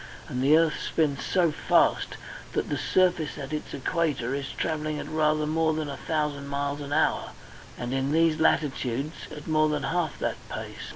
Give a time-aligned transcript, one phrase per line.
[0.27, 2.17] And the earth spins so fast
[2.53, 6.81] that the surface at its equator is travelling at rather more than a thousand miles
[6.81, 7.33] an hour,
[7.77, 10.89] and in these latitudes at more than half that pace.